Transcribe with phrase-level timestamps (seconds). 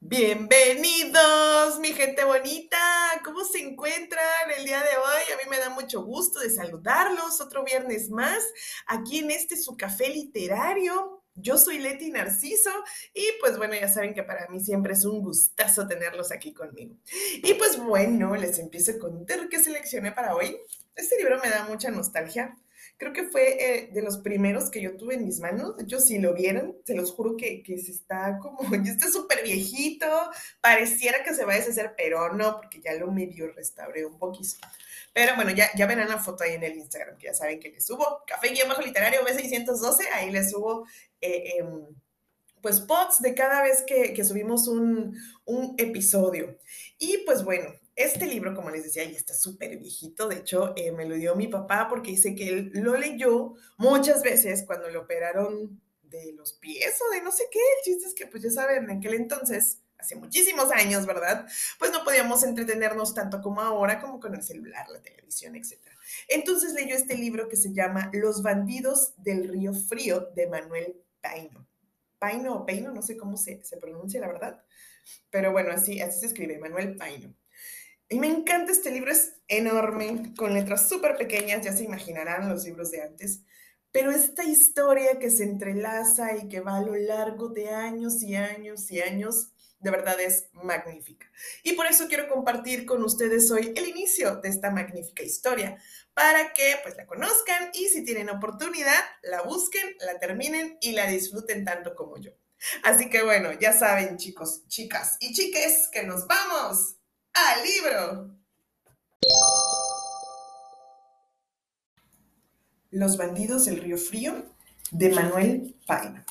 [0.00, 2.76] Bienvenidos, mi gente bonita.
[3.24, 4.20] ¿Cómo se encuentran
[4.58, 5.32] el día de hoy?
[5.32, 8.44] A mí me da mucho gusto de saludarlos otro viernes más
[8.86, 11.22] aquí en este su café literario.
[11.34, 12.70] Yo soy Leti Narciso
[13.14, 16.96] y pues bueno, ya saben que para mí siempre es un gustazo tenerlos aquí conmigo.
[17.42, 20.60] Y pues bueno, les empiezo a contar qué seleccioné para hoy.
[20.94, 22.56] Este libro me da mucha nostalgia
[23.02, 25.76] creo que fue eh, de los primeros que yo tuve en mis manos.
[25.76, 29.08] De hecho, si lo vieron, se los juro que, que se está como, ya está
[29.08, 30.06] súper viejito,
[30.60, 34.56] pareciera que se va a deshacer, pero no, porque ya lo medio restauré un poquito.
[35.12, 37.70] Pero bueno, ya, ya verán la foto ahí en el Instagram, que ya saben que
[37.70, 40.86] les subo café-literario B612, ahí les subo...
[41.20, 41.86] Eh, em,
[42.60, 46.56] pues pods de cada vez que, que subimos un, un, episodio.
[46.96, 50.28] Y pues bueno, este libro, como les decía, ya está súper viejito.
[50.28, 54.22] De hecho, eh, me lo dio mi papá porque dice que él lo leyó muchas
[54.22, 57.58] veces cuando le operaron de los pies o de no sé qué.
[57.58, 61.46] El chiste es que, pues ya saben, en aquel entonces, hace muchísimos años, ¿verdad?
[61.78, 65.78] Pues no podíamos entretenernos tanto como ahora, como con el celular, la televisión, etc.
[66.28, 71.66] Entonces leyó este libro que se llama Los bandidos del río frío de Manuel Paino.
[72.18, 74.64] Paino o Peino, no sé cómo se, se pronuncia, la verdad.
[75.30, 77.34] Pero bueno, así, así se escribe, Manuel Paino.
[78.12, 82.66] Y me encanta este libro, es enorme, con letras súper pequeñas, ya se imaginarán los
[82.66, 83.40] libros de antes,
[83.90, 88.34] pero esta historia que se entrelaza y que va a lo largo de años y
[88.34, 91.26] años y años, de verdad es magnífica.
[91.62, 95.78] Y por eso quiero compartir con ustedes hoy el inicio de esta magnífica historia,
[96.12, 101.06] para que pues la conozcan y si tienen oportunidad, la busquen, la terminen y la
[101.06, 102.32] disfruten tanto como yo.
[102.82, 106.98] Así que bueno, ya saben chicos, chicas y chiques que nos vamos
[107.34, 108.30] al libro.
[112.90, 114.44] Los bandidos del río frío
[114.90, 116.26] de Manuel Paina.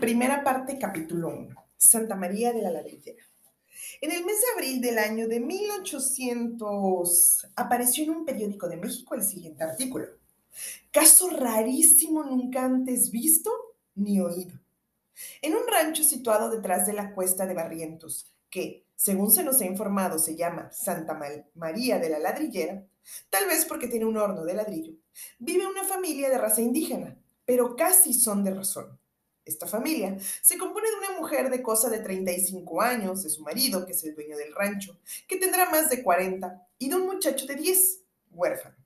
[0.00, 1.54] Primera parte, capítulo 1.
[1.76, 3.22] Santa María de la Ladrillera.
[4.00, 9.14] En el mes de abril del año de 1800 apareció en un periódico de México
[9.14, 10.06] el siguiente artículo.
[10.90, 13.52] Caso rarísimo nunca antes visto
[13.94, 14.58] ni oído.
[15.42, 19.64] En un rancho situado detrás de la cuesta de Barrientos, que, según se nos ha
[19.64, 21.16] informado, se llama Santa
[21.54, 22.84] María de la Ladrillera,
[23.30, 24.94] tal vez porque tiene un horno de ladrillo,
[25.38, 28.98] vive una familia de raza indígena, pero casi son de razón.
[29.44, 33.86] Esta familia se compone de una mujer de cosa de 35 años, de su marido,
[33.86, 34.98] que es el dueño del rancho,
[35.28, 38.00] que tendrá más de 40, y de un muchacho de 10,
[38.32, 38.76] huérfano.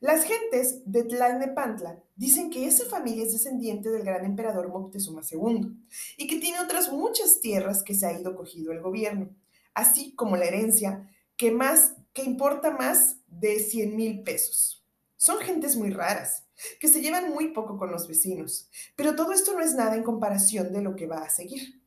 [0.00, 5.76] Las gentes de Tlalnepantla dicen que esa familia es descendiente del gran emperador Moctezuma II
[6.16, 9.30] y que tiene otras muchas tierras que se ha ido cogido el gobierno,
[9.74, 14.84] así como la herencia que, más, que importa más de 100 mil pesos.
[15.16, 16.44] Son gentes muy raras,
[16.80, 20.02] que se llevan muy poco con los vecinos, pero todo esto no es nada en
[20.02, 21.82] comparación de lo que va a seguir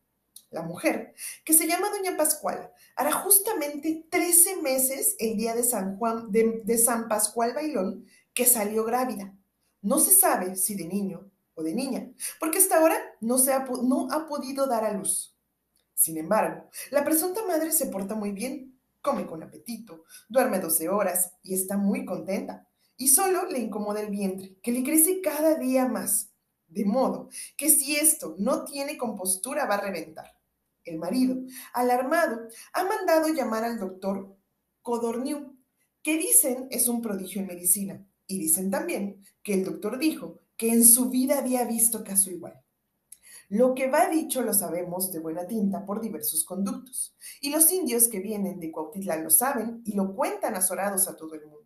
[0.56, 1.14] la mujer,
[1.44, 6.78] que se llama Doña Pascual, hará justamente 13 meses el día de San Juan, de,
[6.78, 9.36] San Pascual Bailón, que salió grávida.
[9.82, 12.10] No se sabe si de niño o de niña,
[12.40, 13.38] porque hasta ahora no,
[14.12, 15.35] ha podido dar a luz.
[15.96, 21.32] Sin embargo, la presunta madre se porta muy bien, come con apetito, duerme 12 horas
[21.42, 22.68] y está muy contenta.
[22.98, 26.32] Y solo le incomoda el vientre, que le crece cada día más.
[26.68, 30.36] De modo que si esto no tiene compostura va a reventar
[30.84, 31.38] el marido,
[31.74, 34.38] alarmado, ha mandado llamar al doctor
[34.82, 35.58] Codorniu,
[36.02, 40.70] que dicen es un prodigio en medicina, y dicen también que el doctor dijo que
[40.70, 42.65] en su vida había visto caso igual.
[43.50, 48.08] Lo que va dicho lo sabemos de buena tinta por diversos conductos, y los indios
[48.08, 51.66] que vienen de Cuautitlán lo saben y lo cuentan azorados a todo el mundo.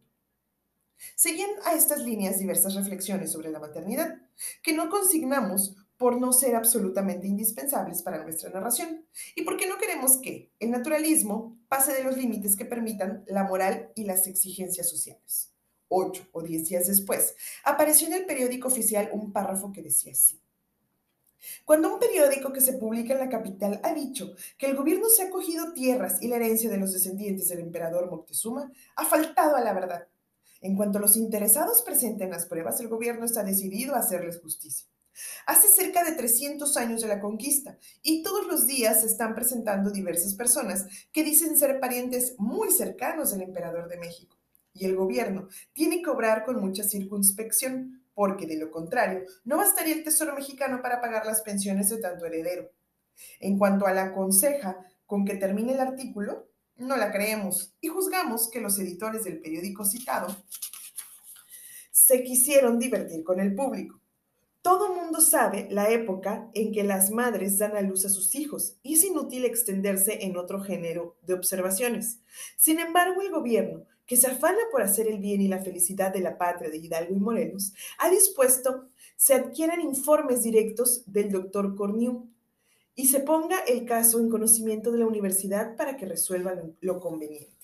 [1.16, 4.20] Seguían a estas líneas diversas reflexiones sobre la maternidad,
[4.62, 10.18] que no consignamos por no ser absolutamente indispensables para nuestra narración y porque no queremos
[10.18, 15.54] que el naturalismo pase de los límites que permitan la moral y las exigencias sociales.
[15.90, 20.42] Ocho o diez días después, apareció en el periódico oficial un párrafo que decía así.
[21.66, 25.24] Cuando un periódico que se publica en la capital ha dicho que el gobierno se
[25.24, 29.62] ha cogido tierras y la herencia de los descendientes del emperador Moctezuma, ha faltado a
[29.62, 30.08] la verdad.
[30.62, 34.88] En cuanto los interesados presenten las pruebas, el gobierno está decidido a hacerles justicia.
[35.46, 39.92] Hace cerca de 300 años de la conquista y todos los días se están presentando
[39.92, 44.38] diversas personas que dicen ser parientes muy cercanos del emperador de México.
[44.74, 49.96] Y el gobierno tiene que obrar con mucha circunspección, porque de lo contrario, no bastaría
[49.96, 52.70] el Tesoro mexicano para pagar las pensiones de tanto heredero.
[53.40, 58.50] En cuanto a la conseja con que termine el artículo, no la creemos y juzgamos
[58.50, 60.36] que los editores del periódico citado
[61.92, 64.02] se quisieron divertir con el público.
[64.62, 68.76] Todo mundo sabe la época en que las madres dan a luz a sus hijos
[68.84, 72.20] y es inútil extenderse en otro género de observaciones.
[72.58, 76.20] Sin embargo, el gobierno, que se afana por hacer el bien y la felicidad de
[76.20, 82.28] la patria de Hidalgo y Morelos, ha dispuesto se adquieran informes directos del doctor Corniu
[82.96, 87.00] y se ponga el caso en conocimiento de la universidad para que resuelva lo, lo
[87.00, 87.59] conveniente.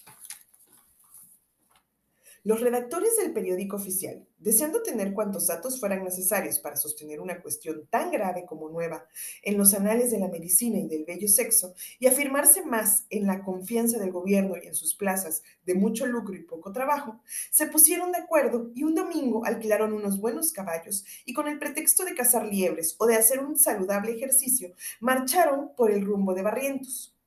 [2.45, 7.87] Los redactores del periódico oficial, deseando tener cuantos datos fueran necesarios para sostener una cuestión
[7.89, 9.07] tan grave como nueva
[9.41, 13.43] en los anales de la medicina y del bello sexo, y afirmarse más en la
[13.43, 17.19] confianza del gobierno y en sus plazas de mucho lucro y poco trabajo,
[17.49, 22.05] se pusieron de acuerdo y un domingo alquilaron unos buenos caballos y con el pretexto
[22.05, 27.17] de cazar liebres o de hacer un saludable ejercicio, marcharon por el rumbo de Barrientos.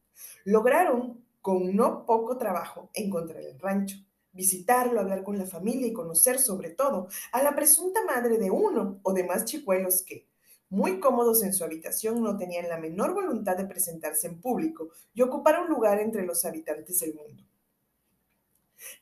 [0.44, 3.96] Lograron, con no poco trabajo, encontrar el rancho
[4.38, 9.00] visitarlo, hablar con la familia y conocer sobre todo a la presunta madre de uno
[9.02, 10.28] o de más chicuelos que,
[10.70, 15.22] muy cómodos en su habitación, no tenían la menor voluntad de presentarse en público y
[15.22, 17.47] ocupar un lugar entre los habitantes del mundo.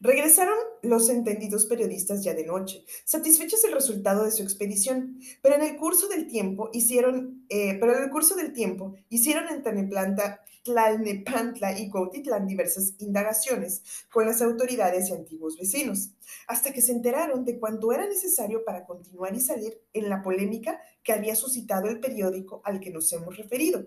[0.00, 5.62] Regresaron los entendidos periodistas ya de noche, satisfechos del resultado de su expedición, pero en
[5.62, 11.78] el curso del tiempo hicieron, eh, en el curso del tiempo hicieron en Taneplanta, Tlalnepantla
[11.78, 16.10] y Cuautitlán diversas indagaciones con las autoridades y antiguos vecinos,
[16.48, 20.80] hasta que se enteraron de cuánto era necesario para continuar y salir en la polémica
[21.04, 23.86] que había suscitado el periódico al que nos hemos referido,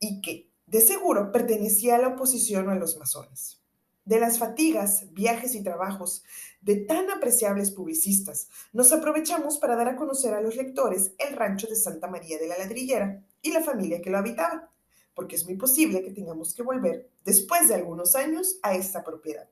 [0.00, 3.65] y que, de seguro, pertenecía a la oposición o a los masones
[4.06, 6.22] de las fatigas, viajes y trabajos
[6.62, 11.66] de tan apreciables publicistas, nos aprovechamos para dar a conocer a los lectores el rancho
[11.66, 14.70] de Santa María de la Ladrillera y la familia que lo habitaba,
[15.12, 19.48] porque es muy posible que tengamos que volver, después de algunos años, a esta propiedad.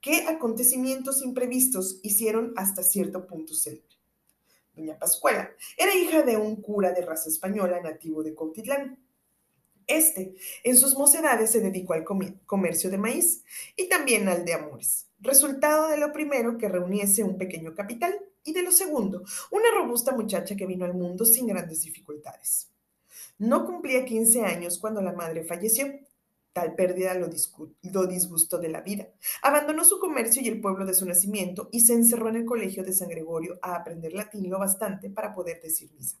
[0.00, 3.90] ¿Qué acontecimientos imprevistos hicieron hasta cierto punto célebre?
[4.74, 8.98] Doña Pascuala era hija de un cura de raza española nativo de Cautitlán
[9.86, 10.34] este,
[10.64, 12.04] en sus mocedades, se dedicó al
[12.46, 13.44] comercio de maíz
[13.76, 18.52] y también al de amores, resultado de lo primero que reuniese un pequeño capital y
[18.52, 22.70] de lo segundo, una robusta muchacha que vino al mundo sin grandes dificultades.
[23.38, 25.86] No cumplía 15 años cuando la madre falleció.
[26.52, 27.28] Tal pérdida lo,
[27.92, 29.08] lo, disgustó de la vida.
[29.42, 32.82] Abandonó su comercio y el pueblo de su nacimiento y se encerró en el colegio
[32.82, 36.16] de San Gregorio a aprender latín lo bastante para poder decir misa.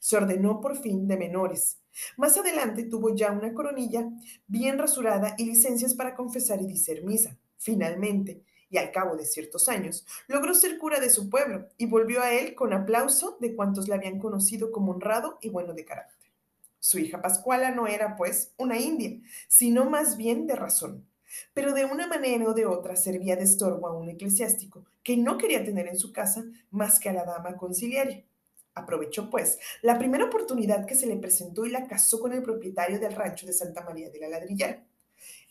[0.00, 1.78] Se ordenó por fin de menores.
[2.16, 4.08] Más adelante tuvo ya una coronilla
[4.46, 7.38] bien rasurada y licencias para confesar y dicer misa.
[7.58, 12.22] Finalmente, y al cabo de ciertos años, logró ser cura de su pueblo y volvió
[12.22, 16.32] a él con aplauso de cuantos le habían conocido como honrado y bueno de carácter.
[16.80, 21.06] Su hija Pascuala no era, pues, una india, sino más bien de razón,
[21.54, 25.38] pero de una manera o de otra servía de estorbo a un eclesiástico que no
[25.38, 28.24] quería tener en su casa más que a la dama conciliaria.
[28.74, 32.98] Aprovechó, pues, la primera oportunidad que se le presentó y la casó con el propietario
[32.98, 34.84] del rancho de Santa María de la Ladrillera.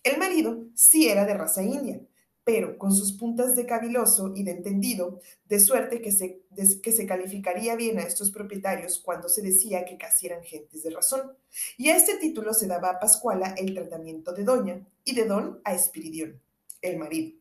[0.03, 2.01] El marido sí era de raza india,
[2.43, 6.41] pero con sus puntas de caviloso y de entendido, de suerte que se,
[6.81, 10.89] que se calificaría bien a estos propietarios cuando se decía que casi eran gentes de
[10.89, 11.33] razón.
[11.77, 15.61] Y a este título se daba a Pascuala el tratamiento de doña y de don
[15.63, 16.41] a Espiridión,
[16.81, 17.37] el marido.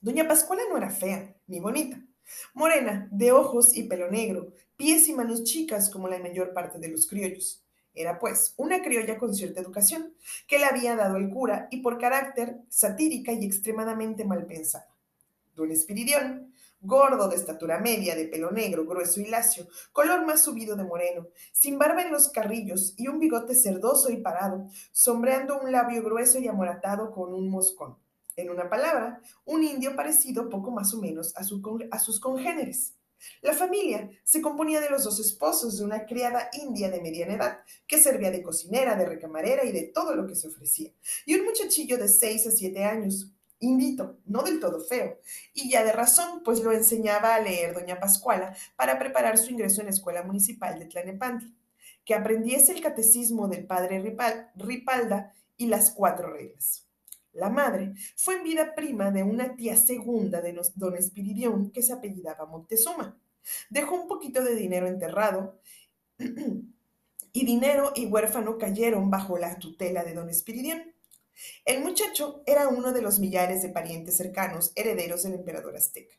[0.00, 2.00] Doña Pascuala no era fea ni bonita,
[2.54, 6.88] Morena, de ojos y pelo negro, pies y manos chicas como la mayor parte de
[6.88, 7.64] los criollos.
[7.94, 10.14] Era, pues, una criolla con cierta educación,
[10.46, 14.88] que le había dado el cura y por carácter satírica y extremadamente mal pensada.
[15.54, 20.76] Don Espiridión, gordo de estatura media, de pelo negro, grueso y lacio, color más subido
[20.76, 25.72] de moreno, sin barba en los carrillos y un bigote cerdoso y parado, sombreando un
[25.72, 27.96] labio grueso y amoratado con un moscón.
[28.38, 32.94] En una palabra, un indio parecido poco más o menos a, sus congéneres.
[33.42, 37.58] La familia se componía de los dos esposos de una criada india de mediana edad,
[37.88, 40.92] que servía de cocinera, de recamarera y de todo lo que se ofrecía,
[41.26, 45.18] y un muchachillo de seis a siete años, indito, no del todo feo,
[45.52, 49.80] y ya de razón, pues lo enseñaba a leer doña Pascuala para preparar su ingreso
[49.80, 51.50] en la escuela municipal de Tlanepantla,
[52.04, 53.98] que aprendiese el catecismo del padre
[54.54, 56.87] Ripalda y las cuatro reglas.
[57.32, 61.92] La madre fue en vida prima de una tía segunda de don Espiridión que se
[61.92, 63.18] apellidaba Montezuma.
[63.70, 65.60] Dejó un poquito de dinero enterrado
[67.32, 70.94] y dinero y huérfano cayeron bajo la tutela de don Espiridión.
[71.64, 76.16] El muchacho era uno de los millares de parientes cercanos herederos del emperador azteca.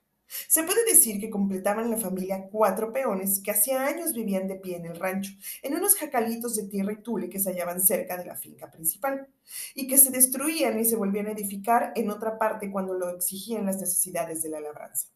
[0.48, 4.78] Se puede decir que completaban la familia cuatro peones que hacía años vivían de pie
[4.78, 5.32] en el rancho,
[5.64, 9.28] en unos jacalitos de tierra y tule que se hallaban cerca de la finca principal,
[9.74, 13.66] y que se destruían y se volvían a edificar en otra parte cuando lo exigían
[13.66, 15.08] las necesidades de la labranza.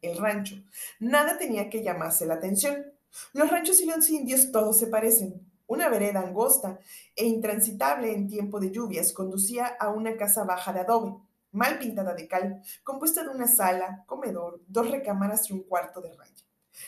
[0.00, 0.56] El rancho.
[0.98, 2.86] Nada tenía que llamarse la atención.
[3.32, 5.46] Los ranchos y los indios todos se parecen.
[5.66, 6.78] Una vereda angosta
[7.14, 11.27] e intransitable en tiempo de lluvias conducía a una casa baja de adobe
[11.58, 16.12] mal pintada de cal, compuesta de una sala, comedor, dos recámaras y un cuarto de
[16.14, 16.44] raya.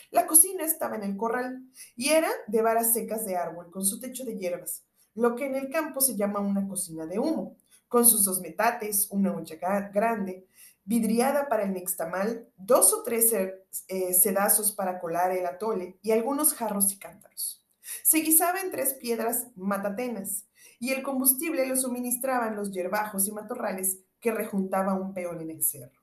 [0.09, 1.63] La cocina estaba en el corral
[1.95, 5.55] y era de varas secas de árbol, con su techo de hierbas, lo que en
[5.55, 7.57] el campo se llama una cocina de humo,
[7.89, 10.47] con sus dos metates, una olla grande,
[10.85, 14.33] vidriada para el nixtamal, dos o tres eh,
[14.77, 17.65] para colar el atole y algunos jarros y cántaros.
[18.03, 20.47] Se guisaba en tres piedras matatenas
[20.79, 25.63] y el combustible lo suministraban los yerbajos y matorrales que rejuntaba un peón en el
[25.63, 26.01] cerro.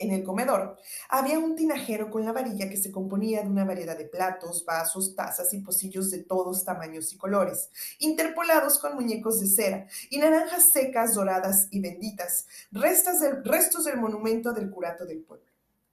[0.00, 0.76] En el comedor
[1.08, 5.16] había un tinajero con la varilla que se componía de una variedad de platos, vasos,
[5.16, 10.70] tazas y pocillos de todos tamaños y colores, interpolados con muñecos de cera y naranjas
[10.70, 15.46] secas, doradas y benditas, restos del, monumento del curato del pueblo.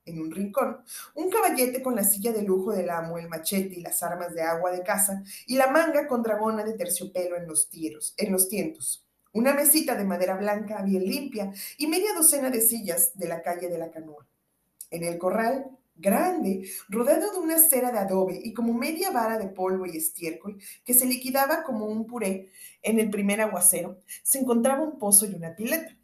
[0.06, 0.84] En un rincón,
[1.16, 4.44] un caballete con la silla de lujo del amo, el machete y las armas de
[4.44, 8.48] agua de casa, y la manga con dragona de terciopelo en los, tiros, en los
[8.48, 9.05] tientos
[9.36, 13.68] una mesita de madera blanca bien limpia y media docena de sillas de la calle
[13.68, 14.26] de la canoa.
[14.90, 19.48] En el corral, grande, rodeado de una cera de adobe y como media vara de
[19.48, 22.50] polvo y estiércol que se liquidaba como un puré
[22.82, 25.98] en el primer aguacero, se encontraba un pozo y una pileta.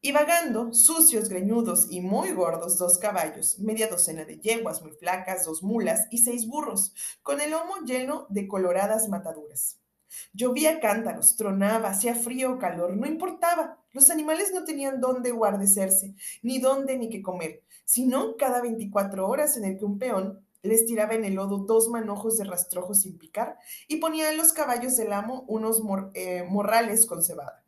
[0.00, 5.46] Y vagando, sucios, greñudos y muy gordos, dos caballos, media docena de yeguas muy flacas,
[5.46, 9.78] dos mulas y seis burros, con el lomo lleno de coloradas mataduras.
[10.32, 13.78] Llovía cántaros, tronaba, hacía frío o calor, no importaba.
[13.92, 19.56] Los animales no tenían dónde guardecerse, ni dónde ni qué comer, sino cada 24 horas
[19.56, 23.18] en el que un peón les tiraba en el lodo dos manojos de rastrojo sin
[23.18, 25.82] picar y ponía en los caballos del amo unos
[26.14, 27.62] eh, morrales con cebada.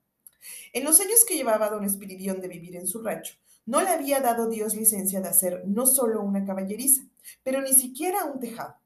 [0.72, 3.34] En los años que llevaba don Espiridión de vivir en su rancho,
[3.66, 7.02] no le había dado Dios licencia de hacer no solo una caballeriza,
[7.42, 8.76] pero ni siquiera un tejado.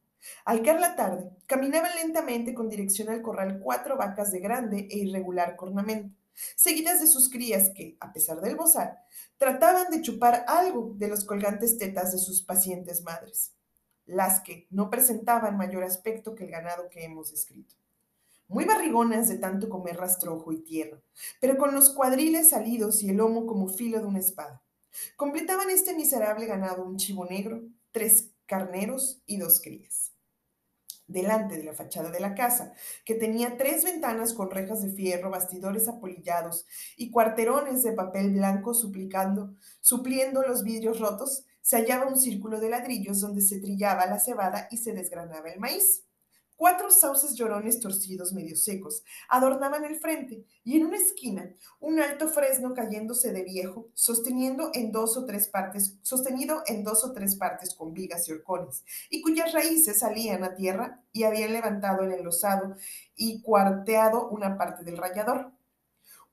[0.44, 4.98] Al caer la tarde, caminaban lentamente con dirección al corral cuatro vacas de grande e
[4.98, 6.14] irregular cornamento,
[6.56, 8.98] seguidas de sus crías que, a pesar del bozar,
[9.38, 13.52] trataban de chupar algo de los colgantes tetas de sus pacientes madres,
[14.06, 17.74] las que no presentaban mayor aspecto que el ganado que hemos descrito.
[18.48, 21.00] Muy barrigonas de tanto comer rastrojo y tierra,
[21.40, 24.62] pero con los cuadriles salidos y el lomo como filo de una espada.
[25.16, 27.62] Completaban este miserable ganado un chivo negro,
[27.92, 30.09] tres carneros y dos crías.
[31.10, 32.72] Delante de la fachada de la casa,
[33.04, 38.74] que tenía tres ventanas con rejas de fierro, bastidores apolillados y cuarterones de papel blanco
[38.74, 44.20] suplicando, supliendo los vidrios rotos, se hallaba un círculo de ladrillos donde se trillaba la
[44.20, 46.04] cebada y se desgranaba el maíz.
[46.60, 51.50] Cuatro sauces llorones torcidos medio secos adornaban el frente y en una esquina
[51.80, 57.02] un alto fresno cayéndose de viejo, sosteniendo en dos o tres partes, sostenido en dos
[57.02, 61.54] o tres partes con vigas y horcones, y cuyas raíces salían a tierra y habían
[61.54, 62.76] levantado el enlosado
[63.16, 65.52] y cuarteado una parte del rayador.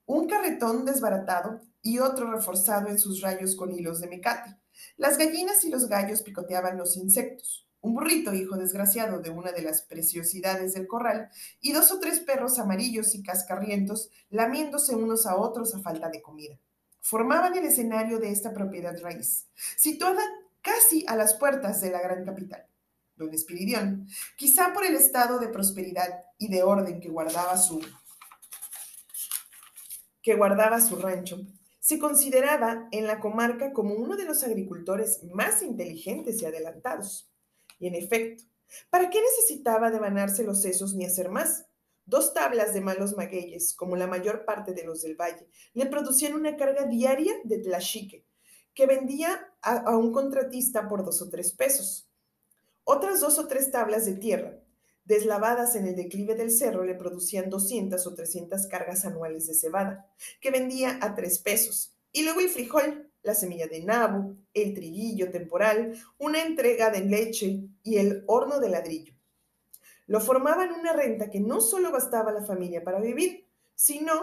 [0.05, 4.57] Un carretón desbaratado y otro reforzado en sus rayos con hilos de mecate.
[4.97, 9.61] Las gallinas y los gallos picoteaban los insectos un burrito, hijo desgraciado de una de
[9.61, 11.29] las preciosidades del corral,
[11.61, 16.21] y dos o tres perros amarillos y cascarrientos lamiéndose unos a otros a falta de
[16.21, 16.57] comida.
[17.01, 20.23] Formaban el escenario de esta propiedad raíz, situada
[20.61, 22.67] casi a las puertas de la gran capital.
[23.15, 27.81] Don Espiridión, quizá por el estado de prosperidad y de orden que guardaba su
[30.21, 31.39] que guardaba su rancho,
[31.79, 37.31] se consideraba en la comarca como uno de los agricultores más inteligentes y adelantados.
[37.79, 38.43] Y en efecto,
[38.89, 41.65] ¿para qué necesitaba devanarse los sesos ni hacer más?
[42.05, 46.33] Dos tablas de malos magueyes, como la mayor parte de los del valle, le producían
[46.33, 48.25] una carga diaria de tlachique,
[48.73, 52.09] que vendía a, a, un contratista por dos o tres pesos.
[52.85, 54.57] Otras dos o tres tablas de tierra,
[55.03, 60.09] deslavadas en el declive del cerro, le producían 200 o 300 cargas anuales de cebada,
[60.39, 61.93] que vendía a tres pesos.
[62.13, 67.59] Y luego el frijol, la semilla de nabo, el triguillo temporal, una entrega de leche
[67.83, 69.13] y el horno de ladrillo.
[70.07, 74.13] Lo formaban una renta que no solo bastaba a la familia para vivir, sino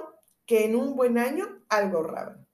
[0.47, 2.47] que en un buen año algo ahorraban.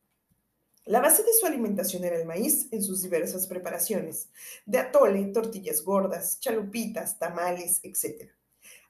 [0.87, 4.29] La base de su alimentación era el maíz en sus diversas preparaciones,
[4.67, 8.29] de atole, tortillas gordas, chalupitas, tamales, etc.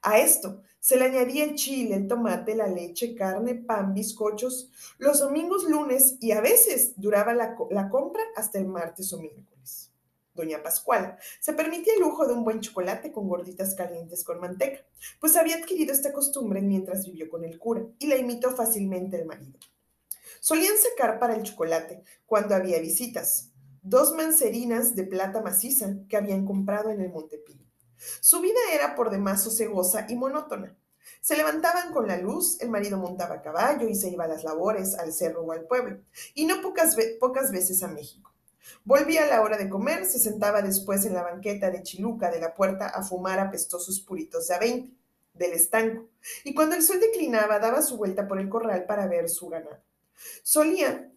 [0.02, 5.20] A esto se le añadía el chile, el tomate, la leche, carne, pan, bizcochos, los
[5.20, 9.90] domingos, lunes y a veces duraba la, compra hasta el martes o miércoles.
[10.32, 14.86] Doña Pascuala se permitía el lujo de un buen chocolate con gorditas calientes con manteca,
[15.20, 19.26] pues había adquirido esta costumbre mientras vivió con el cura y la imitó fácilmente el
[19.26, 19.58] marido.
[20.40, 23.50] Solían sacar para el chocolate cuando había visitas,
[23.82, 27.59] dos mancerinas de plata maciza que habían comprado en el Montepío.
[28.20, 30.76] Su vida era por demás sosegosa y monótona.
[31.20, 34.44] Se levantaban con la luz, el marido montaba a caballo y se iba a las
[34.44, 36.00] labores, al cerro o al pueblo,
[36.34, 38.32] y no pocas, pocas veces a México.
[38.84, 42.40] Volvía a la hora de comer, se sentaba después en la banqueta de Chiluca de
[42.40, 46.08] la puerta a fumar apestosos puritos de a del estanco,
[46.44, 49.80] y cuando el sol declinaba daba su vuelta por el corral para ver su ganado.
[50.42, 51.09] Solía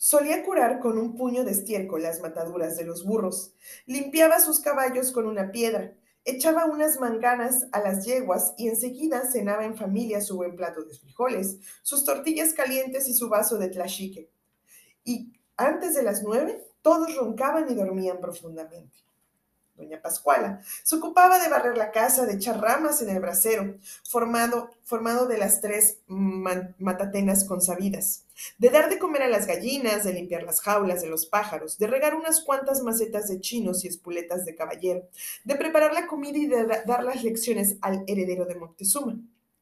[0.00, 3.52] Solía curar con un puño de estiércol las mataduras de los burros,
[3.84, 5.92] limpiaba sus caballos con una piedra,
[6.24, 10.94] echaba unas manganas a las yeguas y enseguida cenaba en familia su buen plato de
[10.94, 14.30] frijoles, sus tortillas calientes y su vaso de tlachique.
[15.02, 19.07] Y antes de las nueve, todos roncaban y dormían profundamente
[19.78, 24.70] doña Pascuala, se ocupaba de barrer la casa, de echar ramas en el brasero, formado,
[24.82, 28.24] formado de las tres matatenas consabidas,
[28.58, 31.86] de dar de comer a las gallinas, de limpiar las jaulas de los pájaros, de
[31.86, 35.08] regar unas cuantas macetas de chinos y espuletas de caballero,
[35.44, 39.18] de preparar la comida y de dar las lecciones al heredero de Moctezuma.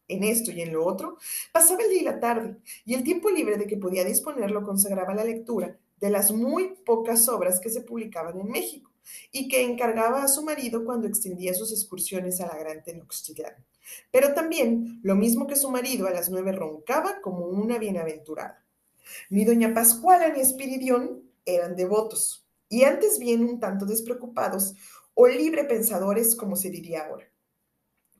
[0.08, 1.18] En esto y en lo otro,
[1.52, 4.62] pasaba el día y la tarde, y el tiempo libre de que podía disponer lo
[4.62, 8.92] consagraba la lectura de las muy pocas obras que se publicaban en México
[9.32, 13.54] y que encargaba a su marido cuando extendía sus excursiones a la Gran Tenochtitlán.
[14.10, 18.64] Pero también, lo mismo que su marido, a las nueve roncaba como una bienaventurada.
[19.30, 24.74] Ni doña Pascuala ni Espiridión eran devotos, y antes bien un tanto despreocupados
[25.14, 27.30] o libre pensadores, como se diría ahora.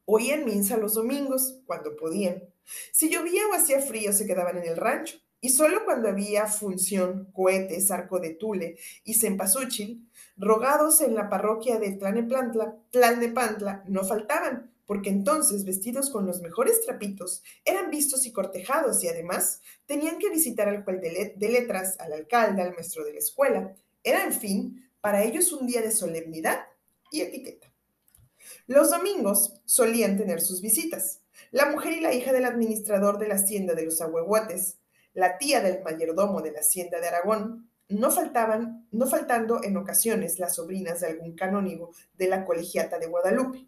[0.04, 2.44] Oían misa los domingos, cuando podían.
[2.92, 7.30] Si llovía o hacía frío, se quedaban en el rancho, y solo cuando había función,
[7.32, 14.72] cohetes, arco de tule y cempasúchil, rogados en la parroquia de Tlanepantla, Tlalnepantla no faltaban,
[14.86, 20.30] porque entonces, vestidos con los mejores trapitos, eran vistos y cortejados y además tenían que
[20.30, 23.72] visitar al juez de, letras, al alcalde, al maestro de la escuela.
[24.02, 26.66] Era, en fin, para ellos un día de solemnidad
[27.12, 27.72] y etiqueta.
[28.66, 31.20] Los domingos solían tener sus visitas.
[31.52, 34.78] La mujer y la hija del administrador de la hacienda de los ahuehuates,
[35.16, 40.38] la tía del mayordomo de la hacienda de Aragón, no faltaban, no faltando en ocasiones
[40.38, 43.66] las sobrinas de algún canónigo de la colegiata de Guadalupe.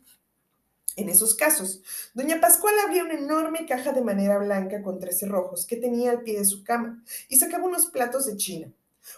[0.97, 1.83] En esos casos,
[2.13, 6.21] doña Pascual abría una enorme caja de madera blanca con trece rojos que tenía al
[6.21, 8.71] pie de su cama y sacaba unos platos de china,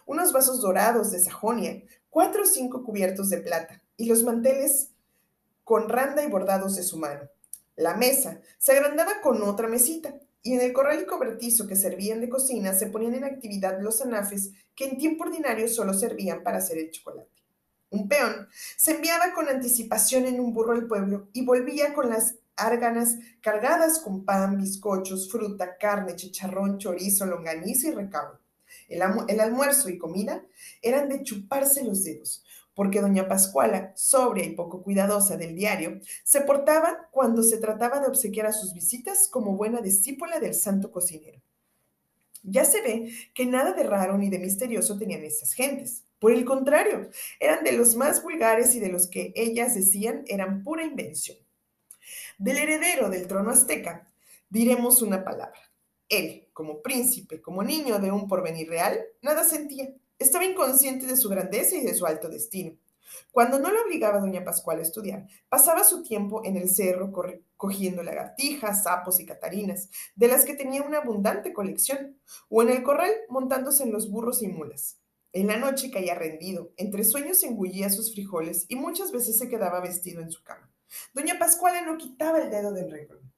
[0.06, 4.90] unos vasos dorados de Sajonia, cuatro o cinco cubiertos de plata y los manteles
[5.64, 7.28] con randa y bordados de su mano.
[7.74, 12.20] La mesa se agrandaba con otra mesita y en el corral y cobertizo que servían
[12.20, 16.58] de cocina se ponían en actividad los anafes que en tiempo ordinario solo servían para
[16.58, 17.28] hacer el chocolate.
[17.90, 22.36] Un peón se enviaba con anticipación en un burro al pueblo y volvía con las
[22.56, 28.38] árganas cargadas con pan, bizcochos, fruta, carne, chicharrón, chorizo, longaniza y recaudo.
[28.88, 30.44] El, el almuerzo y comida
[30.82, 36.40] eran de chuparse los dedos, porque doña Pascuala, sobria y poco cuidadosa del diario, se
[36.42, 41.40] portaba cuando se trataba de obsequiar a sus visitas como buena discípula del santo cocinero.
[42.42, 46.04] Ya se ve que nada de raro ni de misterioso tenían estas gentes.
[46.18, 50.62] Por el contrario, eran de los más vulgares y de los que ellas decían eran
[50.62, 51.38] pura invención.
[52.38, 54.10] Del heredero del trono azteca
[54.48, 55.58] diremos una palabra.
[56.08, 61.28] Él, como príncipe, como niño de un porvenir real, nada sentía estaba inconsciente de su
[61.28, 62.76] grandeza y de su alto destino.
[63.32, 67.10] Cuando no le obligaba doña Pascual a estudiar, pasaba su tiempo en el cerro
[67.56, 72.82] cogiendo lagartijas, sapos y catarinas, de las que tenía una abundante colección, o en el
[72.82, 75.00] corral montándose en los burros y mulas.
[75.32, 79.80] En la noche caía rendido, entre sueños engullía sus frijoles y muchas veces se quedaba
[79.80, 80.70] vestido en su cama.
[81.14, 83.29] Doña Pascuala no quitaba el dedo del renglón.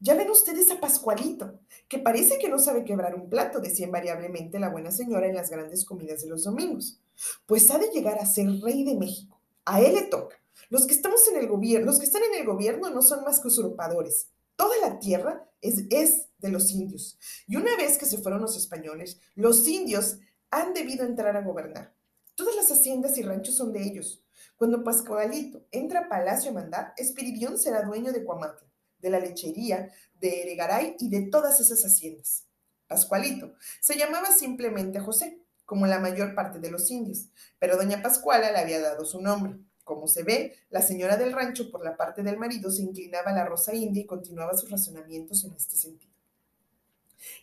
[0.00, 4.58] Ya ven ustedes a Pascualito, que parece que no sabe quebrar un plato, decía invariablemente
[4.58, 7.00] la buena señora en las grandes comidas de los domingos.
[7.46, 9.40] Pues ha de llegar a ser rey de México.
[9.64, 10.36] A él le toca.
[10.70, 13.40] Los que estamos en el gobierno, los que están en el gobierno no son más
[13.40, 14.28] que usurpadores.
[14.56, 17.18] Toda la tierra es, es de los indios.
[17.46, 20.18] Y una vez que se fueron los españoles, los indios
[20.50, 21.94] han debido entrar a gobernar.
[22.34, 24.24] Todas las haciendas y ranchos son de ellos.
[24.56, 28.71] Cuando Pascualito entra a palacio a mandar, Espiridión será dueño de Cuamatla
[29.02, 32.46] de la lechería, de Eregaray y de todas esas haciendas.
[32.86, 38.52] Pascualito se llamaba simplemente José, como la mayor parte de los indios, pero doña Pascuala
[38.52, 39.58] le había dado su nombre.
[39.84, 43.34] Como se ve, la señora del rancho por la parte del marido se inclinaba a
[43.34, 46.12] la rosa india y continuaba sus razonamientos en este sentido.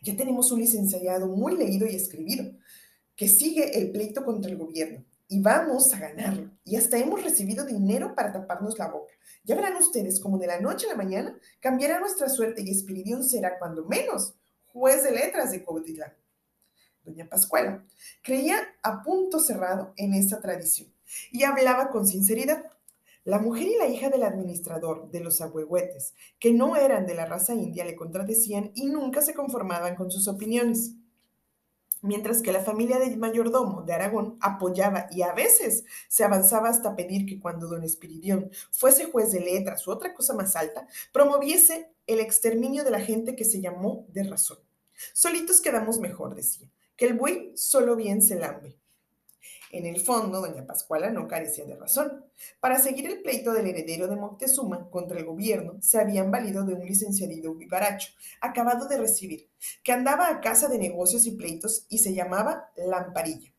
[0.02, 2.52] Ya tenemos un licenciado muy leído y escribido,
[3.16, 6.50] que sigue el pleito contra el gobierno, y vamos a ganarlo.
[6.66, 9.14] Y hasta hemos recibido dinero para taparnos la boca.
[9.44, 13.24] Ya verán ustedes como de la noche a la mañana cambiará nuestra suerte y Espiridión
[13.24, 14.34] será, cuando menos,
[14.74, 16.14] juez de letras de Cuautitlán.
[17.04, 17.86] Doña Pascuala
[18.24, 20.92] creía a punto cerrado en esta tradición
[21.32, 22.66] y hablaba con sinceridad.
[23.24, 27.28] La mujer y la hija del administrador de los ahuehuetes, que no eran de la
[27.28, 30.96] raza india, le contradecían y nunca se conformaban con sus opiniones.
[32.02, 36.96] Mientras que la familia del mayordomo de Aragón apoyaba y a veces se avanzaba hasta
[36.96, 41.92] pedir que cuando don Espiridión fuese juez de letras u otra cosa más alta, promoviese
[42.08, 44.60] el exterminio de la gente que se llamó de razón.
[45.14, 48.78] Solitos quedamos mejor, decía, que el buey solo bien se lambe.
[49.72, 52.26] En el fondo, doña Pascuala no carecía de razón.
[52.60, 56.74] Para seguir el pleito del heredero de Moctezuma contra el gobierno, se habían valido de
[56.74, 59.50] un licenciado vivaracho, acabado de recibir,
[59.84, 63.54] que andaba a casa de negocios y pleitos y se llamaba Lamparilla.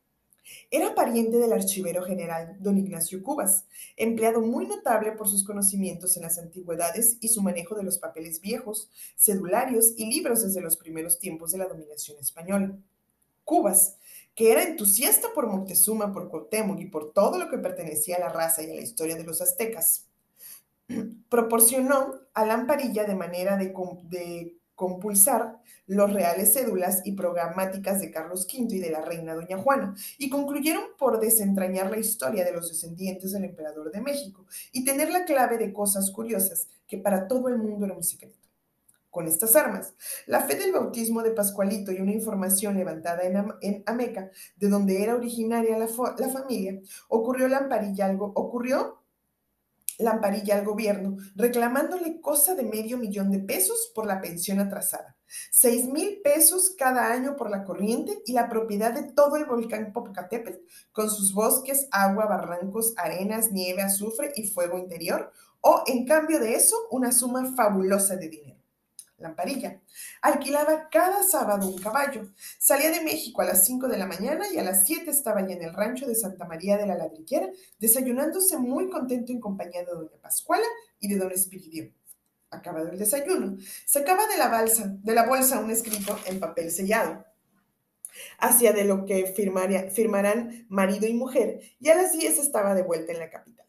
[0.69, 6.23] Era pariente del archivero general don Ignacio Cubas, empleado muy notable por sus conocimientos en
[6.23, 11.19] las antigüedades y su manejo de los papeles viejos, cedularios y libros desde los primeros
[11.19, 12.77] tiempos de la dominación española.
[13.51, 13.97] Cubas
[14.33, 18.29] que era entusiasta por Moctezuma, por Cuauhtémoc y por todo lo que pertenecía a la
[18.29, 20.07] raza y a la historia de los aztecas,
[21.29, 23.73] proporcionó a Lamparilla de manera de,
[24.73, 29.95] compulsar los reales cédulas y programáticas de Carlos V y de la reina Doña Juana,
[30.17, 35.11] y concluyeron por desentrañar la historia de los descendientes del emperador de México y tener
[35.11, 38.40] la clave de cosas curiosas que para todo el mundo era un secreto
[39.11, 39.93] con estas armas.
[40.25, 45.15] La fe del bautismo de Pascualito y una información levantada en, Ameca, de donde era
[45.15, 49.01] originaria la, familia, ocurrió Lamparilla ocurrió
[49.99, 55.17] Lamparilla al gobierno, reclamándole cosa de medio millón de pesos por la pensión atrasada,
[55.51, 59.93] seis mil pesos cada año por la corriente y la propiedad de todo el volcán
[59.93, 60.59] Popocatépetl,
[60.91, 66.55] con sus bosques, agua, barrancos, arenas, nieve, azufre y fuego interior, o en cambio de
[66.55, 68.60] eso, una suma fabulosa de dinero.
[69.21, 69.81] Lamparilla.
[70.21, 72.29] Alquilaba cada sábado un caballo.
[72.59, 75.55] Salía de México a las 5 de la mañana y a las 7 estaba ya
[75.55, 79.91] en el rancho de Santa María de la Ladrillera, desayunándose muy contento en compañía de
[79.91, 80.65] doña Pascuala
[80.99, 81.93] y de don Espiridión.
[82.49, 87.25] Acabado el desayuno, sacaba de la, balsa, de la bolsa un escrito en papel sellado
[88.39, 93.13] hacia de lo que firmarán marido y mujer, y a las 10 estaba de vuelta
[93.13, 93.65] en la capital.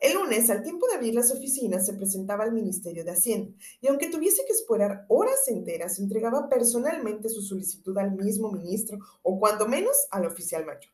[0.00, 3.88] El lunes, al tiempo de abrir las oficinas, se presentaba al Ministerio de Hacienda y
[3.88, 9.68] aunque tuviese que esperar horas enteras, entregaba personalmente su solicitud al mismo ministro o cuando
[9.68, 10.90] menos al oficial mayor.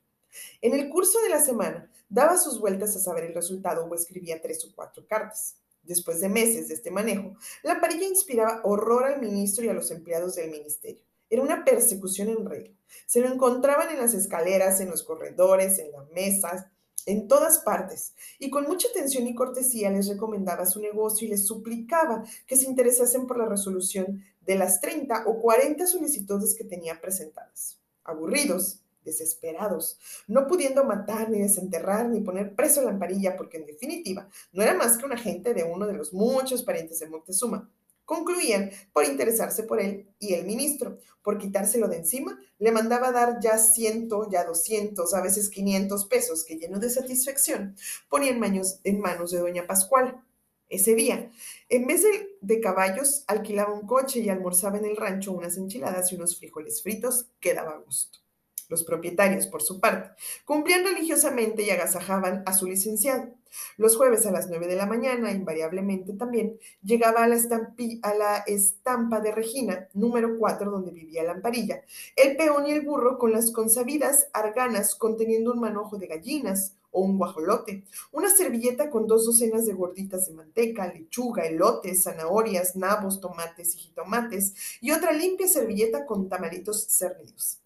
[0.60, 4.42] En el curso de la semana, daba sus vueltas a saber el resultado o escribía
[4.42, 5.56] tres o cuatro cartas.
[5.84, 9.92] Después de meses de este manejo, la parilla inspiraba horror al ministro y a los
[9.92, 11.00] empleados del ministerio.
[11.30, 12.74] Era una persecución en regla.
[13.06, 16.66] Se lo encontraban en las escaleras, en los corredores, en las mesas,
[17.06, 21.46] en todas partes, y con mucha atención y cortesía les recomendaba su negocio y les
[21.46, 27.00] suplicaba que se interesasen por la resolución de las 30 o 40 solicitudes que tenía
[27.00, 27.80] presentadas.
[28.04, 33.66] Aburridos, desesperados, no pudiendo matar, ni desenterrar, ni poner preso a la amparilla, porque en
[33.66, 37.70] definitiva no era más que un agente de uno de los muchos parientes de Moctezuma,
[38.06, 43.40] Concluían por interesarse por él y el ministro, por quitárselo de encima, le mandaba dar
[43.42, 47.76] ya ciento, ya doscientos, a veces quinientos pesos, que lleno de satisfacción
[48.08, 50.22] ponía en manos, en manos de doña Pascual.
[50.68, 51.30] Ese día,
[51.68, 56.12] en vez de, de, caballos, alquilaba un coche y almorzaba en el rancho unas enchiladas
[56.12, 58.25] y unos frijoles fritos que daba gusto.
[58.68, 60.10] Los propietarios, por su parte,
[60.44, 63.28] cumplían religiosamente y agasajaban a su licenciado.
[63.76, 68.36] Los jueves a las 9 de la mañana, invariablemente también, llegaba a la, a la
[68.46, 71.82] estampa de Regina, número 4, donde vivía Lamparilla,
[72.16, 77.02] el peón y el burro con las consabidas arganas conteniendo un manojo de gallinas, o
[77.02, 83.20] un guajolote, una servilleta con dos docenas de gorditas de manteca, lechuga, elotes, zanahorias, nabos,
[83.20, 87.60] tomates y jitomates, y otra limpia servilleta con tamaritos cernidos.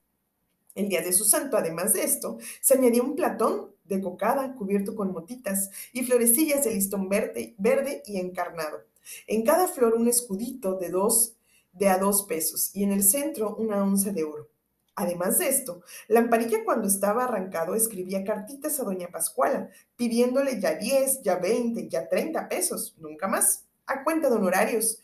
[0.74, 4.94] El día de su santo, además de esto, se añadió un platón de cocada cubierto
[4.94, 8.84] con motitas y florecillas de listón verde, verde y encarnado.
[9.26, 11.34] En cada flor un escudito de dos
[11.72, 14.48] de a dos pesos y en el centro una onza de oro.
[14.94, 21.22] Además de esto, Lamparilla cuando estaba arrancado escribía cartitas a doña Pascuala, pidiéndole ya diez,
[21.22, 25.00] ya veinte, ya treinta pesos, nunca más, a cuenta de honorarios,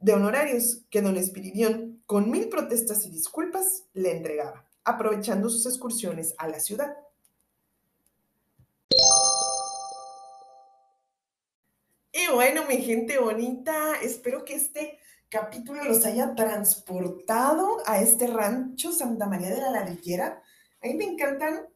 [0.00, 6.34] de honorarios que don Espiridión, con mil protestas y disculpas, le entregaba aprovechando sus excursiones
[6.38, 6.96] a la ciudad.
[12.12, 14.98] Y bueno, mi gente bonita, espero que este
[15.28, 20.42] capítulo los haya transportado a este rancho Santa María de la Ladrillera.
[20.82, 21.66] A mí me encantan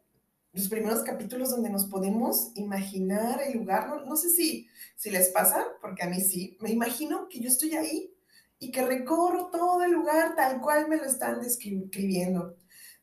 [0.55, 3.88] los primeros capítulos donde nos podemos imaginar el lugar.
[4.07, 6.57] No, sé si, si les pasa, porque a mí sí.
[6.61, 8.14] Me imagino que yo estoy ahí
[8.59, 12.57] y que recorro todo el lugar tal cual me lo están describiendo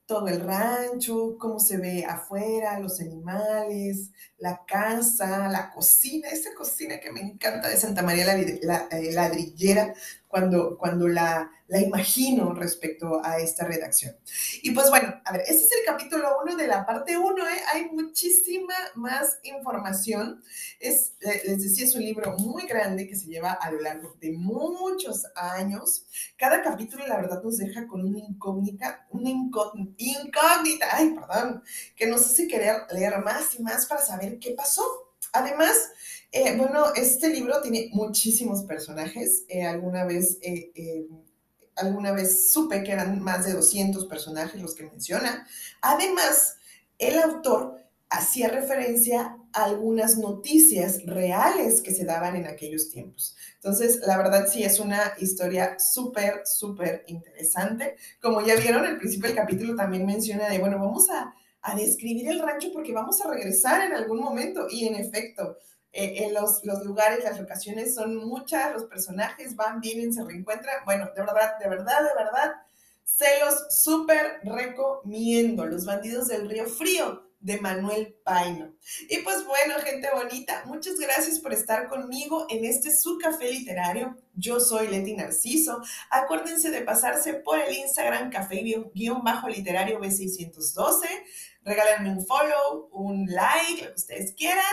[0.09, 6.99] todo el rancho, cómo se ve afuera, los animales, la casa, la cocina, esa cocina
[6.99, 8.25] que me encanta de Santa María
[8.63, 9.93] la, eh, Ladrillera,
[10.29, 14.15] cuando, cuando la, la imagino respecto a esta redacción.
[14.61, 17.61] Y pues bueno, a ver, este es el capítulo 1 de la parte 1, ¿eh?
[17.73, 20.43] hay muchísima más información.
[20.79, 24.31] Es, les decía, es un libro muy grande que se lleva a lo largo de
[24.31, 26.05] muchos años.
[26.37, 31.63] Cada capítulo, la verdad, nos deja con una incógnita, una incógnita, ay, perdón,
[31.95, 34.83] que nos hace querer leer más y más para saber qué pasó.
[35.33, 35.91] Además,
[36.31, 39.45] eh, bueno, este libro tiene muchísimos personajes.
[39.47, 40.37] Eh, alguna vez...
[40.41, 41.07] Eh,
[41.75, 45.47] alguna vez supe que eran más de 200 personajes los que menciona.
[45.81, 46.57] Además,
[46.97, 53.35] el autor hacía referencia a algunas noticias reales que se daban en aquellos tiempos.
[53.55, 57.95] Entonces, la verdad sí es una historia súper, súper interesante.
[58.21, 62.27] Como ya vieron, al principio del capítulo también menciona de, bueno, vamos a, a describir
[62.29, 64.67] el rancho porque vamos a regresar en algún momento.
[64.69, 65.57] Y en efecto,
[65.91, 70.85] eh, en los, los, lugares, las locaciones son muchas, los personajes van, vienen, se reencuentran.
[70.85, 72.53] Bueno, de verdad, de verdad, de verdad,
[73.03, 75.65] se los súper recomiendo.
[75.65, 78.73] Los bandidos del río frío de Manuel Paino.
[79.09, 84.17] Y pues bueno, gente bonita, muchas gracias por estar conmigo en este su café literario.
[84.35, 85.81] Yo soy Leti Narciso.
[86.09, 91.07] Acuérdense de pasarse por el Instagram café-literario B612
[91.63, 94.63] regálenme un follow, un like, lo que ustedes quieran.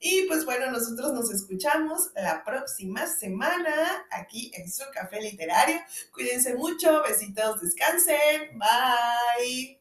[0.00, 5.80] Y pues bueno, nosotros nos escuchamos la próxima semana aquí en su café literario.
[6.12, 9.80] Cuídense mucho, besitos, descansen, bye.